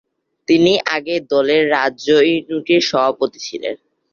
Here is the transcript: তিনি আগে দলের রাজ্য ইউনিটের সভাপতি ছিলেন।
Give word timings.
তিনি 0.47 0.73
আগে 0.95 1.15
দলের 1.31 1.63
রাজ্য 1.75 2.07
ইউনিটের 2.29 2.81
সভাপতি 2.89 3.39
ছিলেন। 3.47 3.75